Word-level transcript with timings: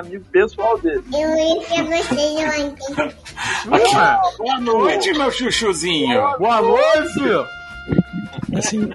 amigo 0.00 0.24
pessoal 0.32 0.78
dele. 0.78 1.02
Eu 1.12 1.36
ia 1.36 1.84
pra 1.84 1.96
vocês 1.96 2.60
ontem. 2.60 2.96
Boa 4.38 4.60
noite, 4.60 5.12
meu 5.12 5.30
chuchuzinho. 5.30 6.20
Boa 6.38 6.60
noite. 6.62 7.48
Assim. 8.56 8.90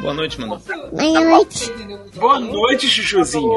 Boa 0.00 0.14
noite, 0.14 0.40
mano. 0.40 0.60
Boa 0.92 1.20
noite. 1.20 1.72
Boa 2.16 2.40
noite, 2.40 2.88
chuchuzinho. 2.88 3.50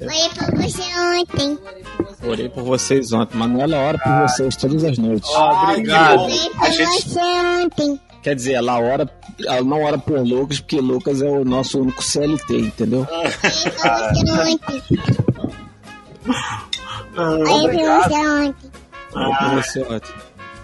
Olhei 0.00 0.28
pra 0.34 0.46
você 0.56 0.82
ontem. 1.20 1.58
Orei 2.26 2.48
por 2.48 2.62
vocês 2.62 3.12
ontem, 3.12 3.36
Manuela 3.38 3.76
ora 3.78 3.98
por 3.98 4.12
vocês 4.28 4.56
todas 4.56 4.82
as 4.84 4.98
noites. 4.98 5.30
Ah, 5.34 5.70
obrigado. 5.70 6.24
A 6.60 6.70
gente- 6.70 7.08
você 7.08 7.20
ontem. 7.20 8.00
Quer 8.24 8.34
dizer, 8.34 8.54
ela 8.54 8.80
ora, 8.80 9.06
ela 9.46 9.62
não 9.62 9.82
ora 9.82 9.98
por 9.98 10.18
Lucas, 10.18 10.58
porque 10.58 10.80
Lucas 10.80 11.20
é 11.20 11.28
o 11.28 11.44
nosso 11.44 11.78
único 11.78 12.02
CLT, 12.02 12.56
entendeu? 12.56 13.06
Você 19.56 19.82
ontem. 19.82 20.14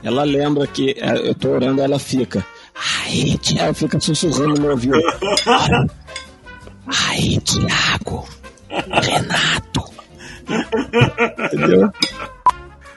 Ela 0.02 0.24
lembra 0.24 0.66
que 0.66 0.92
é, 0.98 1.28
eu 1.28 1.34
tô 1.34 1.50
orando, 1.50 1.82
ela 1.82 1.98
fica. 1.98 2.42
Aí, 3.04 3.36
Tiago, 3.36 3.74
fica 3.74 4.00
sussurrando 4.00 4.54
no 4.54 4.60
meu 4.62 4.70
ouvido. 4.70 4.98
Aí, 7.10 7.38
Tiago, 7.40 8.26
Renato. 8.70 9.84
Entendeu? 11.52 11.92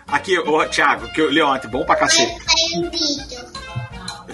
Aqui, 0.07 0.39
ô, 0.39 0.65
Thiago, 0.67 1.11
que 1.11 1.19
eu 1.19 1.29
li 1.29 1.41
ontem, 1.41 1.67
bom 1.67 1.83
pra 1.83 1.97
cacete. 1.97 2.33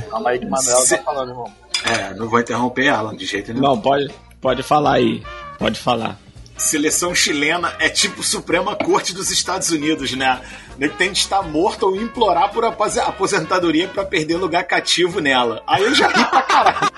Calma 0.10 0.30
aí 0.32 0.40
que 0.40 0.46
o 0.46 0.50
Manuel 0.50 0.78
Se- 0.82 0.98
tá 0.98 1.04
falando, 1.04 1.30
irmão. 1.30 1.54
É, 1.86 2.14
não 2.14 2.28
vou 2.30 2.40
interromper 2.40 2.86
ela 2.88 3.16
de 3.16 3.26
jeito 3.26 3.54
nenhum. 3.54 3.66
Não, 3.68 3.80
pode, 3.80 4.10
pode 4.42 4.64
falar 4.64 4.94
aí. 4.96 5.24
Pode 5.58 5.80
falar. 5.80 6.18
Seleção 6.58 7.16
chilena 7.16 7.74
é 7.80 7.88
tipo 7.88 8.22
Suprema 8.22 8.76
Corte 8.76 9.14
dos 9.14 9.30
Estados 9.32 9.70
Unidos, 9.72 10.12
né? 10.14 10.42
Ele 10.78 10.90
tem 10.92 11.12
de 11.12 11.20
estar 11.20 11.42
morto 11.42 11.84
ou 11.88 11.96
implorar 11.96 12.52
por 12.52 12.66
apose- 12.66 13.00
aposentadoria 13.00 13.88
pra 13.88 14.04
perder 14.04 14.36
lugar 14.36 14.64
cativo 14.66 15.22
nela. 15.22 15.64
Aí 15.66 15.84
eu 15.84 15.96
já 15.96 16.08
ri 16.08 16.26
pra 16.26 16.42
caralho. 16.42 16.92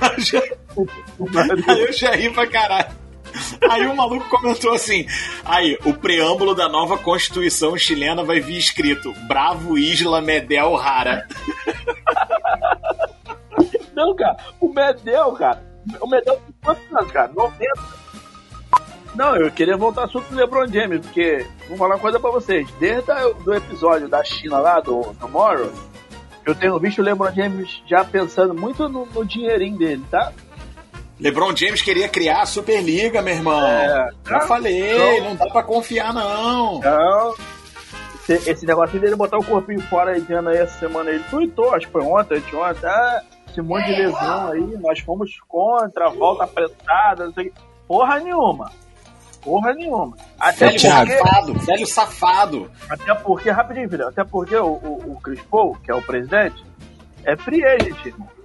Aí 0.00 0.14
eu 0.16 0.20
já- 0.20 0.42
Aí 1.68 1.80
eu 1.82 1.92
já 1.92 2.10
ri 2.12 2.30
pra 2.30 2.46
caralho. 2.46 2.88
Aí 3.70 3.86
o 3.86 3.96
maluco 3.96 4.28
comentou 4.28 4.72
assim: 4.72 5.06
aí, 5.44 5.78
o 5.84 5.94
preâmbulo 5.94 6.54
da 6.54 6.68
nova 6.68 6.98
Constituição 6.98 7.76
chilena 7.76 8.24
vai 8.24 8.40
vir 8.40 8.58
escrito: 8.58 9.12
Bravo 9.26 9.78
Isla 9.78 10.20
Medel 10.20 10.74
Rara. 10.74 11.26
Não, 13.94 14.14
cara, 14.14 14.36
o 14.60 14.68
Medel, 14.68 15.32
cara. 15.32 15.64
O 16.00 16.06
Medel 16.06 16.36
tem 16.36 16.54
quantos 16.62 16.92
anos, 16.92 17.12
cara? 17.12 17.32
90. 17.32 18.06
Não, 19.14 19.34
eu 19.34 19.50
queria 19.50 19.78
voltar 19.78 20.02
ao 20.02 20.06
assunto 20.08 20.28
do 20.28 20.36
LeBron 20.36 20.66
James, 20.66 21.00
porque 21.00 21.46
vou 21.68 21.78
falar 21.78 21.94
uma 21.94 22.00
coisa 22.00 22.20
pra 22.20 22.30
vocês. 22.30 22.70
Desde 22.78 23.10
o 23.46 23.54
episódio 23.54 24.08
da 24.08 24.22
China 24.22 24.58
lá, 24.58 24.78
do 24.78 25.14
Tomorrow, 25.18 25.72
eu 26.44 26.54
tenho 26.54 26.78
visto 26.78 26.98
o 26.98 27.02
LeBron 27.02 27.32
James 27.32 27.82
já 27.86 28.04
pensando 28.04 28.52
muito 28.52 28.86
no, 28.90 29.06
no 29.06 29.24
dinheirinho 29.24 29.78
dele, 29.78 30.04
tá? 30.10 30.32
LeBron 31.18 31.56
James 31.56 31.80
queria 31.80 32.08
criar 32.08 32.42
a 32.42 32.46
Superliga, 32.46 33.22
meu 33.22 33.34
irmão. 33.34 33.66
É. 33.66 34.10
Já 34.28 34.40
falei, 34.40 35.20
não 35.20 35.34
dá 35.34 35.46
pra 35.46 35.62
confiar, 35.62 36.12
não. 36.12 36.78
Então, 36.78 37.34
esse, 38.28 38.50
esse 38.50 38.66
negócio 38.66 39.00
dele 39.00 39.16
botar 39.16 39.38
o 39.38 39.44
corpinho 39.44 39.80
fora 39.82 40.12
aí 40.12 40.20
dizendo 40.20 40.48
aí 40.48 40.58
essa 40.58 40.78
semana, 40.78 41.10
ele 41.10 41.24
tweetou, 41.30 41.74
acho 41.74 41.86
que 41.86 41.92
foi 41.92 42.02
ontem, 42.02 42.38
anteontem, 42.38 42.88
ah, 42.90 43.22
esse 43.48 43.62
monte 43.62 43.86
de 43.86 44.02
lesão 44.02 44.52
aí, 44.52 44.76
nós 44.78 44.98
fomos 45.00 45.30
contra, 45.48 46.10
volta 46.10 46.44
apressada, 46.44 47.26
não 47.26 47.32
sei. 47.32 47.52
Porra 47.88 48.20
nenhuma. 48.20 48.70
Porra 49.42 49.72
nenhuma. 49.72 50.16
Até 50.38 50.66
Velho 50.66 50.80
porque, 50.80 51.18
safado, 51.18 51.54
velho 51.54 51.86
safado. 51.86 52.70
até 52.90 53.14
porque, 53.14 53.50
rapidinho, 53.50 53.88
filho, 53.88 54.08
até 54.08 54.24
porque 54.24 54.56
o, 54.56 54.66
o, 54.66 55.12
o 55.12 55.20
Chris 55.22 55.40
Paul, 55.48 55.76
que 55.82 55.90
é 55.90 55.94
o 55.94 56.02
presidente, 56.02 56.62
é 57.24 57.36
free 57.36 57.64
agent, 57.64 58.04
irmão. 58.04 58.35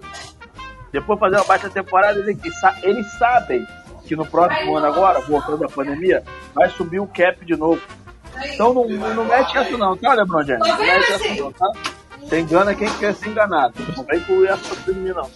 Depois 0.91 1.17
de 1.17 1.19
fazer 1.21 1.35
uma 1.37 1.45
baixa 1.45 1.69
temporada, 1.69 2.19
ele, 2.19 2.37
eles 2.83 3.11
sabem 3.13 3.65
que 4.05 4.15
no 4.15 4.25
próximo 4.25 4.75
ano 4.75 4.87
agora, 4.87 5.21
voltando 5.21 5.59
da 5.59 5.69
pandemia, 5.69 6.23
vai 6.53 6.69
subir 6.69 6.99
o 6.99 7.07
cap 7.07 7.45
de 7.45 7.55
novo. 7.55 7.81
Então 8.45 8.73
não, 8.73 8.87
não 8.87 9.25
mete 9.25 9.57
essa 9.57 9.77
não, 9.77 9.95
tá, 9.95 10.13
LeBron 10.13 10.43
James? 10.43 10.67
Não 10.67 10.77
mete 10.77 11.11
essa 11.13 11.35
não, 11.35 11.51
tá? 11.51 11.71
Você 12.19 12.39
engana 12.39 12.75
quem 12.75 12.89
quer 12.97 13.13
ser 13.15 13.29
enganado. 13.29 13.73
Não 13.95 14.03
vem 14.03 14.19
com 14.21 14.45
essa 14.45 14.75
pra 14.75 14.93
mim, 14.93 15.09
não. 15.09 15.29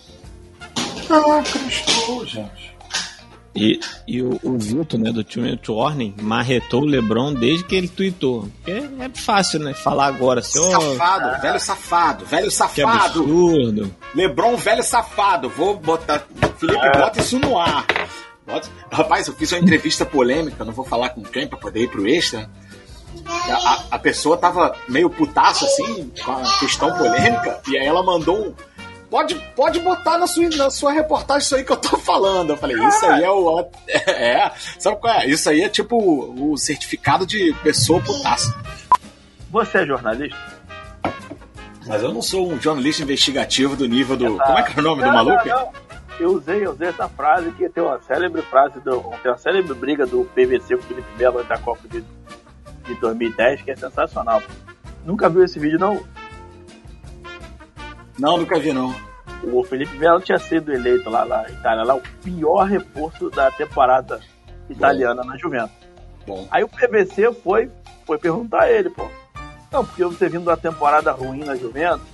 Ah, 1.09 1.43
Cristo, 1.43 2.25
gente. 2.25 2.74
E, 3.55 3.79
e 4.05 4.21
o, 4.21 4.37
o 4.43 4.57
né, 4.97 5.11
do 5.13 5.23
Two 5.23 5.75
Warning, 5.75 6.13
marretou 6.21 6.81
o 6.81 6.85
LeBron 6.85 7.33
desde 7.33 7.63
que 7.63 7.73
ele 7.75 7.87
tweetou. 7.87 8.49
Porque 8.63 8.71
é 8.71 9.09
fácil, 9.13 9.59
né? 9.59 9.73
Falar 9.73 10.07
agora, 10.07 10.41
assim, 10.41 10.59
ó, 10.59 10.71
Safado, 10.95 11.41
velho 11.41 11.59
safado, 11.59 12.25
velho 12.25 12.45
que 12.47 12.51
safado. 12.53 13.19
absurdo. 13.21 13.95
Lebron, 14.13 14.57
velho 14.57 14.83
safado. 14.83 15.49
Vou 15.49 15.77
botar. 15.77 16.25
Felipe, 16.57 16.97
bota 16.97 17.19
isso 17.21 17.39
no 17.39 17.57
ar. 17.57 17.85
Bota- 18.45 18.67
Rapaz, 18.91 19.27
eu 19.27 19.33
fiz 19.33 19.51
uma 19.53 19.59
entrevista 19.59 20.05
polêmica, 20.05 20.65
não 20.65 20.73
vou 20.73 20.85
falar 20.85 21.09
com 21.09 21.23
quem 21.23 21.47
pra 21.47 21.57
poder 21.57 21.83
ir 21.83 21.87
pro 21.89 22.05
extra. 22.07 22.49
A, 23.25 23.53
a- 23.55 23.83
a 23.91 23.99
pessoa 23.99 24.35
tava 24.37 24.75
meio 24.89 25.09
putaço 25.09 25.63
assim, 25.65 26.11
com 26.23 26.31
a 26.33 26.57
questão 26.59 26.91
polêmica, 26.97 27.61
e 27.69 27.77
aí 27.77 27.85
ela 27.85 28.03
mandou 28.03 28.37
um. 28.49 28.53
Pode, 29.09 29.35
pode 29.55 29.79
botar 29.79 30.17
na 30.17 30.27
sua, 30.27 30.49
na 30.49 30.69
sua 30.69 30.91
reportagem 30.91 31.43
isso 31.45 31.55
aí 31.55 31.63
que 31.63 31.71
eu 31.71 31.77
tô 31.77 31.97
falando. 31.99 32.51
Eu 32.51 32.57
falei, 32.57 32.75
isso 32.87 33.05
aí 33.05 33.23
é 33.23 33.29
o. 33.29 33.69
É, 33.87 34.51
sabe 34.79 34.97
qual 34.97 35.13
é? 35.13 35.27
Isso 35.27 35.49
aí 35.49 35.61
é 35.61 35.69
tipo 35.69 35.97
o 35.97 36.57
certificado 36.57 37.25
de 37.25 37.53
pessoa 37.63 38.01
putaça. 38.01 38.53
Você 39.51 39.79
é 39.79 39.85
jornalista? 39.85 40.37
Mas 41.87 42.01
eu 42.01 42.11
não 42.11 42.21
sou 42.21 42.51
um 42.51 42.59
jornalista 42.59 43.03
investigativo 43.03 43.75
do 43.75 43.85
nível 43.87 44.17
do. 44.17 44.37
Como 44.37 44.57
é 44.57 44.63
que 44.63 44.77
é 44.77 44.81
o 44.81 44.83
nome 44.83 45.01
do 45.01 45.07
Não, 45.07 45.13
maluco? 45.13 45.47
não, 45.47 45.55
não. 45.55 45.85
Eu 46.19 46.31
usei, 46.31 46.65
eu 46.65 46.71
usei 46.71 46.87
essa 46.87 47.09
frase 47.09 47.51
que 47.51 47.67
tem 47.69 47.83
uma 47.83 47.99
célebre 48.01 48.41
frase, 48.43 48.79
do, 48.79 49.01
tem 49.21 49.31
uma 49.31 49.37
célebre 49.37 49.73
briga 49.73 50.05
do 50.05 50.23
PVC 50.33 50.77
com 50.77 50.83
o 50.83 50.87
Felipe 50.87 51.07
Melo 51.17 51.43
da 51.43 51.57
Copa 51.57 51.81
de, 51.89 52.03
de 52.85 52.95
2010, 52.95 53.61
que 53.63 53.71
é 53.71 53.75
sensacional. 53.75 54.41
Nunca 55.05 55.29
viu 55.29 55.43
esse 55.43 55.59
vídeo, 55.59 55.77
não? 55.77 56.01
Não, 58.17 58.37
nunca 58.37 58.59
vi, 58.59 58.71
não. 58.71 58.95
O 59.43 59.63
Felipe 59.63 59.97
Melo 59.97 60.21
tinha 60.21 60.39
sido 60.39 60.71
eleito 60.71 61.09
lá 61.09 61.25
na 61.25 61.49
Itália, 61.49 61.83
lá 61.83 61.95
o 61.95 62.01
pior 62.23 62.63
reforço 62.63 63.29
da 63.29 63.51
temporada 63.51 64.19
italiana 64.69 65.23
na 65.23 65.37
Juventus. 65.37 65.75
Bom. 66.25 66.47
Aí 66.49 66.63
o 66.63 66.67
PVC 66.67 67.31
foi, 67.43 67.69
foi 68.05 68.17
perguntar 68.17 68.63
a 68.63 68.71
ele, 68.71 68.89
pô. 68.89 69.07
Não, 69.71 69.85
porque 69.85 70.03
você 70.03 70.29
vindo 70.29 70.45
da 70.45 70.55
temporada 70.55 71.11
ruim 71.11 71.43
na 71.43 71.55
Juventus, 71.55 72.07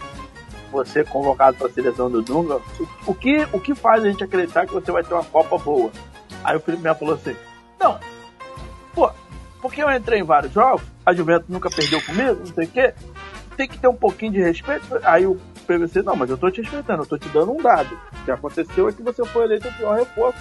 você 0.71 1.03
convocado 1.03 1.57
para 1.57 1.67
a 1.67 1.71
seleção 1.71 2.09
do 2.09 2.21
Dunga, 2.21 2.55
o, 2.57 3.11
o 3.11 3.15
que, 3.15 3.47
o 3.53 3.59
que 3.59 3.75
faz 3.75 4.03
a 4.03 4.09
gente 4.09 4.23
acreditar 4.23 4.65
que 4.65 4.73
você 4.73 4.91
vai 4.91 5.03
ter 5.03 5.13
uma 5.13 5.23
Copa 5.23 5.57
boa? 5.57 5.91
Aí 6.43 6.55
o 6.55 6.59
Felipe 6.59 6.83
Melo 6.83 6.95
falou 6.95 7.13
assim: 7.15 7.35
Não, 7.79 7.99
pô, 8.93 9.11
porque 9.61 9.83
eu 9.83 9.91
entrei 9.91 10.21
em 10.21 10.23
vários 10.23 10.51
jogos, 10.51 10.81
a 11.05 11.13
Juventus 11.13 11.47
nunca 11.49 11.69
perdeu 11.69 12.01
comigo, 12.01 12.39
não 12.39 12.53
sei 12.53 12.65
o 12.65 12.67
quê, 12.67 12.93
tem 13.55 13.67
que 13.67 13.77
ter 13.77 13.87
um 13.87 13.95
pouquinho 13.95 14.31
de 14.31 14.41
respeito. 14.41 14.85
Aí 15.03 15.25
o 15.25 15.39
PVC, 15.77 16.01
não, 16.01 16.15
mas 16.15 16.29
eu 16.29 16.37
tô 16.37 16.49
te 16.51 16.61
respeitando, 16.61 17.03
eu 17.03 17.07
tô 17.07 17.17
te 17.17 17.27
dando 17.29 17.51
um 17.51 17.57
dado. 17.61 17.97
O 18.21 18.25
que 18.25 18.31
aconteceu 18.31 18.89
é 18.89 18.91
que 18.91 19.01
você 19.01 19.23
foi 19.25 19.43
eleito 19.45 19.67
o 19.67 19.73
pior 19.73 19.95
reforço 19.97 20.37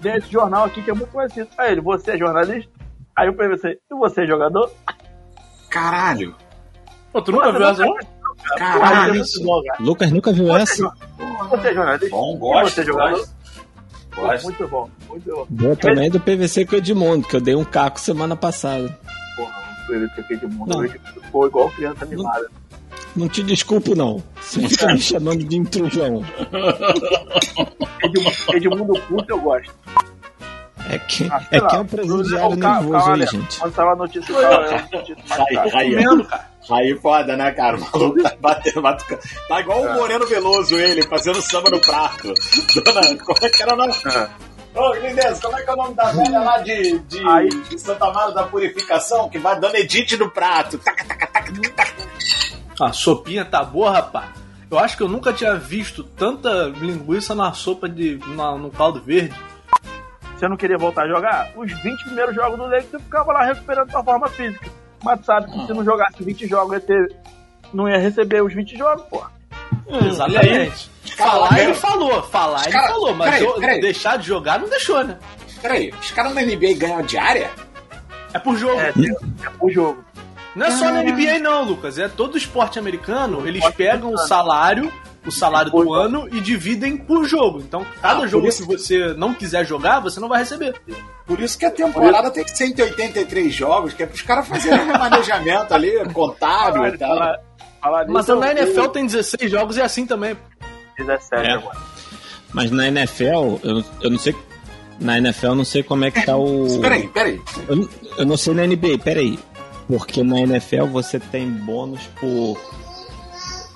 desse 0.00 0.30
jornal 0.30 0.64
aqui 0.64 0.82
que 0.82 0.90
é 0.90 0.94
muito 0.94 1.10
conhecido. 1.10 1.48
Aí 1.58 1.72
ele, 1.72 1.80
você 1.80 2.12
é 2.12 2.18
jornalista? 2.18 2.70
Aí 3.16 3.28
o 3.28 3.34
PVC, 3.34 3.78
e 3.90 3.94
você 3.94 4.22
é 4.22 4.26
jogador? 4.26 4.70
Caralho. 5.70 6.34
Pô, 7.12 7.20
tu 7.22 7.32
nunca 7.32 7.52
viu 7.52 7.66
essa? 7.68 7.84
Caralho. 8.56 9.16
Isso 9.16 9.40
é 9.40 9.44
bom, 9.44 9.62
cara. 9.64 9.78
Lucas 9.82 10.12
nunca 10.12 10.32
viu 10.32 10.46
Você 10.46 10.58
é 10.58 10.62
essa? 10.62 10.92
Você 11.50 11.68
é 11.68 11.74
jornalista? 11.74 12.08
Bom, 12.10 12.34
E 12.34 12.38
gosto. 12.38 12.74
você 12.74 12.80
é 12.80 12.84
jogador? 12.84 13.28
gosto. 14.14 14.44
Muito 14.44 14.68
bom, 14.68 14.90
muito 15.08 15.30
bom. 15.34 15.46
Boa 15.48 15.76
também 15.76 16.10
do 16.10 16.20
PVC 16.20 16.64
com 16.66 16.74
o 16.74 16.78
Edmundo, 16.78 17.26
que 17.26 17.36
eu 17.36 17.40
dei 17.40 17.54
um 17.54 17.64
caco 17.64 18.00
semana 18.00 18.34
passada. 18.36 18.96
Porra, 19.36 19.52
o 19.82 19.86
PVC 19.86 20.20
aqui 20.20 20.36
de 20.36 20.46
mundo 20.46 20.68
Não. 20.70 20.78
hoje 20.80 20.98
ficou 21.22 21.46
igual 21.46 21.70
criança 21.70 22.04
animada. 22.04 22.48
Não 22.70 22.77
te 23.28 23.42
desculpo, 23.42 23.94
não. 23.94 24.22
Você 24.40 24.68
fica 24.68 24.86
me 24.92 25.00
chamando 25.00 25.42
de 25.44 25.56
intrusão. 25.56 26.24
Edmundo, 28.02 28.36
Edmundo 28.54 29.00
culto 29.02 29.26
eu 29.28 29.40
gosto. 29.40 29.72
É 30.90 30.98
que 31.00 31.28
Ah, 31.30 31.42
é, 31.50 31.60
lá. 31.60 31.68
que 31.68 31.76
é 31.76 31.78
um 31.80 31.86
presidiário 31.86 32.56
nervoso 32.56 32.90
calma, 32.92 33.12
aí, 33.12 33.18
Léo. 33.18 33.28
gente. 33.30 33.58
Quando 33.60 33.74
tava 33.74 33.92
a 33.92 33.96
notícia, 33.96 34.34
tava 34.34 34.56
a 34.56 34.60
notícia 34.96 35.16
mais 35.28 35.40
Aí, 35.48 35.54
tarde. 35.54 35.76
aí, 35.76 35.90
Comendo, 35.94 36.24
cara. 36.24 36.48
Aí 36.70 36.94
foda, 36.98 37.36
né, 37.36 37.50
cara? 37.52 37.76
O 37.76 37.80
maluco 37.80 38.22
tá 38.22 38.32
batendo, 38.40 38.82
batendo. 38.82 39.20
Tá 39.48 39.60
igual 39.60 39.82
o 39.82 39.94
Moreno 39.94 40.26
Veloso, 40.26 40.74
ele, 40.76 41.02
fazendo 41.02 41.42
samba 41.42 41.70
no 41.70 41.80
prato. 41.80 42.32
Dona, 42.84 43.16
como 43.24 43.38
é 43.42 43.48
que 43.50 43.62
era 43.62 43.74
o 43.74 43.76
nome? 43.76 43.92
Ô, 44.74 44.94
Lindense, 44.94 45.40
como 45.42 45.58
é 45.58 45.62
que 45.62 45.70
é 45.70 45.72
o 45.72 45.76
nome 45.76 45.94
da 45.94 46.12
velha 46.12 46.38
lá 46.40 46.58
de, 46.58 46.98
de, 47.00 47.48
de 47.68 47.78
Santa 47.78 48.10
Mara 48.12 48.30
da 48.32 48.44
Purificação, 48.44 49.28
que 49.28 49.38
vai 49.38 49.58
dando 49.58 49.74
edite 49.76 50.16
no 50.16 50.30
prato? 50.30 50.78
Taca, 50.78 51.04
taca, 51.04 51.26
taca, 51.26 51.52
taca, 51.52 51.70
taca. 51.70 51.87
A 52.80 52.92
sopinha 52.92 53.44
tá 53.44 53.62
boa, 53.64 53.90
rapaz. 53.92 54.26
Eu 54.70 54.78
acho 54.78 54.96
que 54.96 55.02
eu 55.02 55.08
nunca 55.08 55.32
tinha 55.32 55.54
visto 55.54 56.02
tanta 56.04 56.64
linguiça 56.80 57.34
na 57.34 57.52
sopa 57.52 57.88
de. 57.88 58.20
na- 58.28 58.56
no 58.56 58.70
caldo 58.70 59.00
verde. 59.00 59.34
você 60.36 60.46
não 60.46 60.56
queria 60.56 60.78
voltar 60.78 61.02
a 61.04 61.08
jogar, 61.08 61.50
os 61.56 61.72
20 61.82 62.04
primeiros 62.04 62.34
jogos 62.34 62.56
do 62.58 62.64
Lakers 62.66 62.90
você 62.90 62.98
ficava 63.00 63.32
lá 63.32 63.44
recuperando 63.44 63.90
sua 63.90 64.04
forma 64.04 64.28
física. 64.28 64.70
Mas 65.02 65.24
sabe 65.24 65.50
que 65.50 65.66
se 65.66 65.72
não 65.72 65.84
jogasse 65.84 66.22
20 66.22 66.46
jogos, 66.46 66.74
ia 66.74 66.80
ter, 66.80 67.16
não 67.72 67.88
ia 67.88 67.98
receber 67.98 68.42
os 68.42 68.52
20 68.54 68.76
jogos, 68.76 69.04
pô. 69.10 69.24
Exatamente. 70.06 70.90
Falar 71.16 71.48
Cara, 71.48 71.62
ele 71.62 71.74
falou, 71.74 72.22
falar 72.24 72.62
ele 72.64 72.72
cara, 72.72 72.88
falou, 72.88 73.14
mas 73.14 73.30
peraí, 73.38 73.52
peraí. 73.60 73.80
deixar 73.80 74.18
de 74.18 74.26
jogar 74.28 74.60
não 74.60 74.68
deixou, 74.68 75.02
né? 75.02 75.18
Peraí, 75.60 75.90
os 76.00 76.10
caras 76.12 76.34
na 76.34 76.42
NBA 76.42 76.74
ganham 76.78 77.02
diária? 77.02 77.50
É 78.32 78.38
por 78.38 78.56
jogo. 78.56 78.78
É, 78.80 78.90
é 78.90 79.50
o 79.60 79.70
jogo. 79.70 80.04
Não 80.58 80.66
é 80.66 80.70
só 80.72 80.90
na 80.90 81.02
NBA 81.02 81.38
não, 81.40 81.64
Lucas. 81.64 81.98
É 81.98 82.08
todo 82.08 82.36
esporte 82.36 82.78
americano, 82.78 83.46
eles 83.46 83.64
pegam 83.70 84.12
o 84.12 84.18
salário, 84.18 84.92
o 85.26 85.30
salário 85.30 85.70
do 85.70 85.92
ano 85.94 86.28
e 86.32 86.40
dividem 86.40 86.96
por 86.96 87.24
jogo. 87.24 87.60
Então, 87.60 87.86
cada 88.02 88.24
Ah, 88.24 88.26
jogo 88.26 88.48
que 88.48 88.62
você 88.62 89.14
não 89.14 89.32
quiser 89.34 89.64
jogar, 89.66 90.00
você 90.00 90.18
não 90.20 90.28
vai 90.28 90.40
receber. 90.40 90.74
Por 91.26 91.40
isso 91.40 91.58
que 91.58 91.64
a 91.66 91.70
temporada 91.70 92.30
tem 92.30 92.46
183 92.46 93.54
jogos, 93.54 93.92
que 93.92 94.02
é 94.02 94.06
pros 94.06 94.22
caras 94.22 94.48
fazerem 94.48 94.80
um 94.80 94.86
remanejamento 94.92 95.72
ali, 95.74 95.92
contábil 96.12 96.86
e 96.86 96.98
tal. 96.98 97.16
Mas 98.08 98.26
na 98.26 98.50
NFL 98.52 98.88
tem 98.88 99.06
16 99.06 99.50
jogos 99.50 99.76
e 99.76 99.80
é 99.80 99.84
assim 99.84 100.06
também. 100.06 100.36
17 100.98 101.46
É. 101.46 101.52
agora. 101.52 101.76
Mas 102.52 102.70
na 102.70 102.88
NFL, 102.88 103.58
eu, 103.62 103.74
não- 103.74 103.84
eu 104.02 104.10
não 104.10 104.18
sei. 104.18 104.34
Na 105.00 105.16
NFL 105.18 105.46
eu 105.48 105.54
não 105.54 105.64
sei 105.64 105.82
como 105.84 106.04
é 106.04 106.10
que 106.10 106.24
tá 106.26 106.36
o. 106.36 106.80
Peraí, 106.80 107.06
peraí. 107.08 107.40
Eu, 107.68 107.76
não- 107.76 107.88
eu 108.18 108.26
não 108.26 108.36
sei 108.36 108.54
na 108.54 108.64
NBA, 108.66 108.98
peraí. 108.98 109.38
Porque 109.88 110.22
na 110.22 110.40
NFL 110.40 110.84
você 110.86 111.18
tem 111.18 111.48
bônus 111.50 112.02
por 112.20 112.60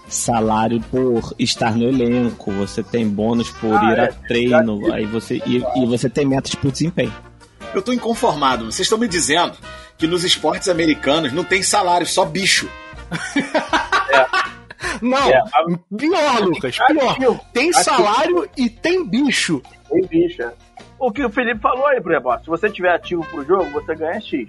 salário 0.06 0.78
por 0.90 1.34
estar 1.38 1.74
no 1.74 1.84
elenco, 1.88 2.52
você 2.52 2.82
tem 2.82 3.08
bônus 3.08 3.50
por 3.50 3.74
Ah, 3.74 3.92
ir 3.92 3.98
é. 3.98 4.04
a 4.04 4.12
treino, 4.12 4.92
aí 4.92 5.06
você 5.06 5.40
e, 5.46 5.64
e 5.76 5.86
você 5.86 6.10
tem 6.10 6.26
metas 6.26 6.54
por 6.54 6.70
desempenho. 6.70 7.12
Eu 7.74 7.80
tô 7.80 7.92
inconformado. 7.94 8.66
Vocês 8.66 8.80
estão 8.86 8.98
me 8.98 9.08
dizendo 9.08 9.54
que 9.96 10.06
nos 10.06 10.22
esportes 10.22 10.68
americanos 10.68 11.32
não 11.32 11.42
tem 11.44 11.62
salário, 11.62 12.06
só 12.06 12.26
bicho. 12.26 12.68
Não, 15.00 15.18
É, 15.30 15.36
a- 15.38 15.96
pior, 15.96 16.40
Lucas, 16.44 16.76
pior. 16.86 17.40
Tem 17.52 17.72
salário 17.72 18.48
e 18.56 18.68
tem 18.68 19.04
bicho. 19.04 19.62
Tem 19.90 20.06
bicha. 20.06 20.52
O 20.98 21.10
que 21.10 21.24
o 21.24 21.30
Felipe 21.30 21.60
falou 21.60 21.86
aí, 21.86 22.00
por 22.00 22.12
exemplo, 22.12 22.38
se 22.40 22.46
você 22.46 22.70
tiver 22.70 22.94
ativo 22.94 23.24
pro 23.24 23.44
jogo, 23.44 23.70
você 23.70 23.94
ganha 23.94 24.20
X. 24.20 24.48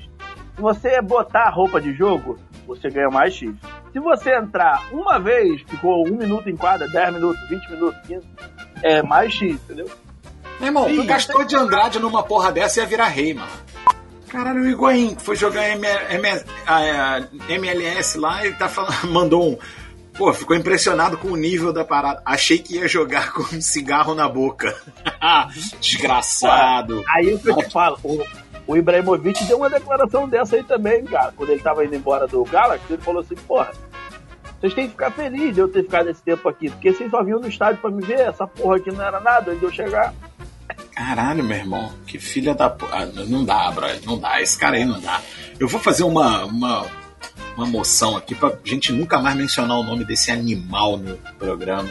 Se 0.56 0.62
você 0.62 1.02
botar 1.02 1.46
a 1.46 1.50
roupa 1.50 1.82
de 1.82 1.94
jogo, 1.94 2.38
você 2.68 2.90
ganha 2.90 3.10
mais 3.10 3.34
X. 3.34 3.54
Se 3.92 4.00
você 4.00 4.36
entrar 4.36 4.84
uma 4.92 5.20
vez, 5.20 5.62
ficou 5.68 6.08
um 6.08 6.16
minuto 6.16 6.50
em 6.50 6.56
quadra, 6.56 6.88
10 6.88 7.14
minutos, 7.16 7.50
20 7.50 7.70
minutos, 7.72 8.00
15, 8.08 8.26
é 8.84 9.02
mais 9.02 9.34
X, 9.34 9.54
entendeu? 9.54 9.90
Meu 10.60 10.68
irmão, 10.68 10.90
Ih, 10.90 11.00
o 11.00 11.08
Castor 11.08 11.46
de 11.46 11.56
Andrade 11.56 12.00
numa 12.00 12.24
porra 12.24 12.52
dessa 12.52 12.80
ia 12.80 12.86
virar 12.86 13.08
rei, 13.08 13.34
mano. 13.34 13.52
Caralho, 14.30 14.62
o 14.64 14.68
Higuaín 14.70 15.16
foi 15.20 15.36
jogar 15.36 15.68
M- 15.70 15.86
M- 15.88 16.44
a- 16.66 17.18
a- 17.18 17.28
MLS 17.54 18.18
lá 18.18 18.46
e 18.46 18.54
tá 18.54 18.68
falando, 18.70 19.06
mandou 19.12 19.52
um. 19.52 19.58
Pô, 20.16 20.32
ficou 20.32 20.56
impressionado 20.56 21.18
com 21.18 21.30
o 21.30 21.36
nível 21.36 21.74
da 21.74 21.84
parada. 21.84 22.22
Achei 22.24 22.60
que 22.60 22.76
ia 22.76 22.88
jogar 22.88 23.32
com 23.34 23.42
um 23.56 23.60
cigarro 23.62 24.14
na 24.14 24.30
boca. 24.30 24.76
Desgraçado. 25.82 27.04
Aí 27.10 27.34
o 27.34 27.40
que 27.40 27.50
eu 27.50 27.56
te 27.58 27.72
falo, 27.72 27.98
o, 28.04 28.24
o 28.68 28.76
Ibrahimovic 28.78 29.44
deu 29.46 29.58
uma 29.58 29.70
declaração 29.70 30.28
dessa 30.28 30.56
aí 30.56 30.64
também, 30.64 31.04
cara. 31.06 31.34
Quando 31.36 31.50
ele 31.50 31.62
tava 31.62 31.84
indo 31.86 31.96
embora 31.96 32.28
do 32.28 32.44
Galaxy, 32.46 32.86
ele 32.94 33.02
falou 33.02 33.22
assim, 33.22 33.36
porra, 33.36 33.72
vocês 34.60 34.74
têm 34.74 34.86
que 34.86 34.92
ficar 34.92 35.12
felizes 35.12 35.54
de 35.56 35.60
eu 35.60 35.68
ter 35.68 35.84
ficado 35.84 36.10
esse 36.10 36.22
tempo 36.24 36.48
aqui, 36.48 36.70
porque 36.70 36.94
vocês 36.94 37.12
só 37.12 37.22
vinham 37.24 37.40
no 37.40 37.48
estádio 37.48 37.82
pra 37.82 37.92
me 37.92 38.02
ver, 38.06 38.22
essa 38.22 38.48
porra 38.48 38.78
aqui 38.78 38.92
não 38.92 39.04
era 39.04 39.20
nada 39.20 39.52
antes 39.52 39.60
de 39.60 39.66
eu 39.66 39.72
chegar. 39.72 40.14
Caralho, 40.96 41.44
meu 41.44 41.58
irmão, 41.58 41.92
que 42.08 42.18
filha 42.20 42.54
da. 42.54 42.70
po- 42.70 42.88
Ah, 42.92 43.06
não 43.06 43.44
dá, 43.44 43.70
brother, 43.72 44.00
não 44.06 44.18
dá. 44.18 44.40
Esse 44.42 44.58
cara 44.58 44.78
aí 44.78 44.86
não 44.86 45.00
dá. 45.02 45.20
Eu 45.60 45.68
vou 45.68 45.80
fazer 45.80 46.04
uma, 46.04 46.46
uma, 46.46 46.86
uma 47.58 47.66
moção 47.66 48.16
aqui 48.16 48.34
pra 48.36 48.54
gente 48.64 48.94
nunca 48.94 49.20
mais 49.20 49.36
mencionar 49.36 49.78
o 49.80 49.84
nome 49.84 50.06
desse 50.06 50.32
animal 50.32 50.96
no 50.98 51.18
programa. 51.38 51.90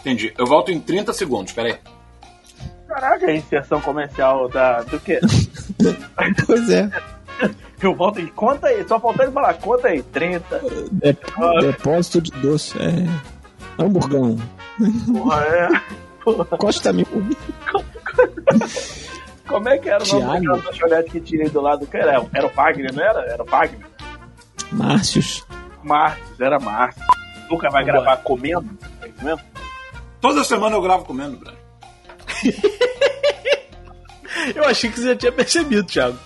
Entendi. 0.00 0.32
Eu 0.36 0.44
volto 0.46 0.70
em 0.72 0.80
30 0.80 1.12
segundos, 1.12 1.52
peraí. 1.52 1.76
Caraca, 3.02 3.26
a 3.26 3.34
inserção 3.34 3.80
comercial 3.80 4.48
da, 4.48 4.82
do 4.82 5.00
quê? 5.00 5.18
Pois 6.46 6.70
é. 6.70 6.88
Eu 7.80 7.96
volto 7.96 8.20
e 8.20 8.30
conta 8.30 8.68
aí, 8.68 8.86
só 8.86 9.00
ele 9.24 9.32
falar, 9.32 9.54
conta 9.54 9.88
aí, 9.88 10.00
30. 10.04 10.60
Dep- 10.92 11.24
Depósito 11.60 12.20
de 12.20 12.30
doce. 12.40 12.78
É. 12.78 13.82
Hamburgão. 13.82 14.38
Porra, 15.12 15.42
é. 15.44 15.68
Costa 16.56 16.92
mil. 16.92 17.04
Como 19.48 19.68
é 19.68 19.78
que 19.78 19.88
era 19.88 20.04
o 20.04 20.06
nome 20.20 20.46
daquela 20.46 20.56
lanchonete 20.64 21.10
que 21.10 21.20
tinha 21.20 21.42
aí 21.42 21.50
do 21.50 21.60
lado 21.60 21.84
era? 21.96 22.24
Era 22.32 22.46
o 22.46 22.50
Wagner, 22.50 22.94
não 22.94 23.02
era? 23.02 23.20
Era 23.32 23.42
o 23.42 23.46
Wagner. 23.46 23.86
Márcios. 24.70 25.44
Márcio, 25.82 26.22
era 26.38 26.60
Márcio. 26.60 27.02
Nunca 27.50 27.68
vai 27.68 27.84
gravar 27.84 28.18
comendo? 28.18 28.78
É 29.02 29.08
isso 29.08 29.24
mesmo? 29.24 29.40
Toda 30.20 30.44
semana 30.44 30.76
eu 30.76 30.82
gravo 30.82 31.04
comendo, 31.04 31.36
brother. 31.36 31.58
Eu 34.54 34.64
achei 34.64 34.90
que 34.90 34.98
você 35.00 35.08
já 35.08 35.16
tinha 35.16 35.32
percebido, 35.32 35.84
Thiago. 35.84 36.16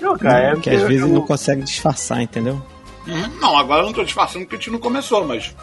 Não, 0.00 0.16
cara, 0.16 0.52
é 0.52 0.56
que 0.56 0.70
às 0.70 0.82
vezes 0.82 1.02
eu- 1.02 1.08
não 1.08 1.26
consegue 1.26 1.62
disfarçar, 1.62 2.20
entendeu? 2.22 2.60
Uhum. 3.06 3.28
Não, 3.40 3.56
agora 3.58 3.82
eu 3.82 3.86
não 3.86 3.92
tô 3.92 4.02
disfarçando 4.04 4.44
porque 4.44 4.56
a 4.56 4.58
gente 4.58 4.70
não 4.70 4.78
começou, 4.78 5.24
mas. 5.26 5.54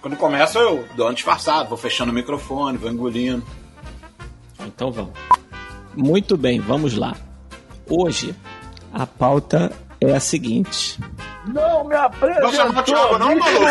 Quando 0.00 0.16
começa, 0.16 0.58
eu 0.58 0.86
dou 0.94 1.06
uma 1.06 1.14
disfarçada, 1.14 1.68
vou 1.68 1.76
fechando 1.76 2.10
o 2.12 2.14
microfone, 2.14 2.78
vou 2.78 2.90
engolindo. 2.90 3.44
Então 4.60 4.90
vamos. 4.92 5.12
Muito 5.94 6.36
bem, 6.36 6.60
vamos 6.60 6.94
lá. 6.96 7.14
Hoje 7.88 8.34
a 8.92 9.06
pauta 9.06 9.72
é 10.00 10.14
a 10.14 10.20
seguinte. 10.20 10.98
Não 11.46 11.84
me 11.84 11.94
apresentou. 11.94 12.42
Não 12.44 12.52
chamou 12.52 12.80
o 12.80 12.82
Thiago, 12.84 13.18
não, 13.18 13.34
maluco? 13.36 13.68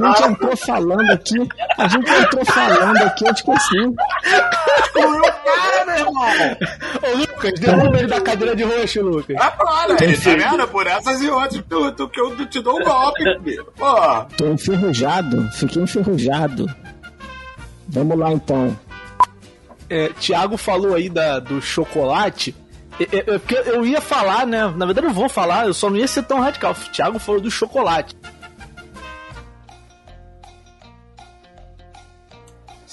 A 0.00 0.12
gente 0.12 0.22
entrou 0.30 0.56
falando 0.56 1.10
aqui, 1.10 1.48
a 1.78 1.88
gente 1.88 2.10
entrou 2.10 2.44
falando 2.44 2.98
aqui, 2.98 3.24
eu 3.26 3.32
esqueci. 3.32 3.94
Cara, 4.94 5.86
meu 5.86 5.96
irmão! 5.96 6.24
Ô, 7.02 7.16
Lucas, 7.16 7.60
derruba 7.60 7.98
ele 7.98 8.06
da 8.06 8.20
cadeira 8.20 8.56
de 8.56 8.62
roxo, 8.64 9.02
Lucas. 9.02 9.36
Ah, 9.40 9.50
para, 9.50 10.04
ele, 10.04 10.16
tá 10.16 10.30
vendo? 10.30 10.68
Por 10.68 10.86
essas 10.86 11.22
e 11.22 11.28
outras 11.28 11.62
tu, 11.68 11.92
tu, 11.92 12.08
que 12.08 12.20
eu 12.20 12.46
te 12.46 12.60
dou 12.60 12.80
um 12.80 12.84
golpe, 12.84 13.22
filho. 13.44 13.66
Pô, 13.76 14.24
Tô 14.36 14.46
enferrujado, 14.46 15.48
fiquei 15.52 15.82
enferrujado. 15.82 16.66
Vamos 17.88 18.18
lá 18.18 18.32
então. 18.32 18.76
É, 19.88 20.08
Thiago 20.18 20.56
falou 20.56 20.94
aí 20.94 21.08
da, 21.08 21.38
do 21.38 21.60
chocolate. 21.60 22.54
É, 22.98 23.04
é, 23.04 23.18
é, 23.18 23.38
porque 23.38 23.54
eu 23.66 23.84
ia 23.84 24.00
falar, 24.00 24.46
né? 24.46 24.72
Na 24.76 24.86
verdade, 24.86 25.06
eu 25.06 25.12
vou 25.12 25.28
falar, 25.28 25.66
eu 25.66 25.74
só 25.74 25.90
não 25.90 25.96
ia 25.96 26.06
ser 26.06 26.22
tão 26.22 26.40
radical. 26.40 26.72
O 26.72 26.90
Thiago 26.90 27.18
falou 27.18 27.40
do 27.40 27.50
chocolate. 27.50 28.16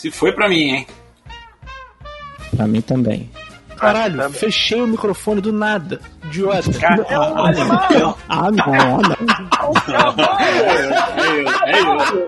Se 0.01 0.09
foi 0.09 0.31
pra 0.31 0.49
mim, 0.49 0.71
hein? 0.71 0.87
Pra 2.55 2.65
mim 2.65 2.81
também. 2.81 3.29
Caralho, 3.77 4.17
também. 4.17 4.33
fechei 4.33 4.81
o 4.81 4.87
microfone 4.87 5.39
do 5.41 5.53
nada. 5.53 6.01
Idiota. 6.25 6.73
Cara, 6.79 7.05
um 7.07 7.45
animal. 7.45 8.17
Ah, 8.27 8.49
não, 8.51 8.73
ah, 8.73 9.01
não. 9.09 9.17
É 10.39 11.37
isso, 11.39 11.63
é 11.65 11.79
isso. 11.79 12.27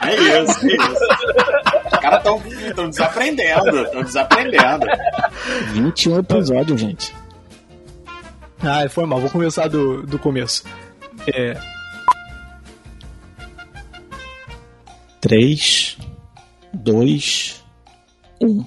É 0.00 0.14
isso, 0.14 0.66
é 0.66 0.74
isso. 0.74 1.04
Os 1.92 1.98
caras 1.98 2.22
tão, 2.22 2.40
tão 2.76 2.88
desaprendendo, 2.88 3.90
tão 3.90 4.02
desaprendendo. 4.04 4.86
21 5.72 6.18
episódios, 6.20 6.80
gente. 6.80 7.12
Ah, 8.62 8.88
foi 8.88 9.06
mal, 9.06 9.20
vou 9.20 9.30
começar 9.30 9.66
do, 9.66 10.04
do 10.04 10.20
começo. 10.20 10.62
É, 11.34 11.60
3, 15.20 15.97
2, 16.72 17.64
1. 18.40 18.64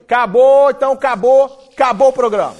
Acabou, 0.00 0.70
então 0.70 0.92
acabou, 0.92 1.68
acabou 1.72 2.08
o 2.08 2.12
programa. 2.12 2.56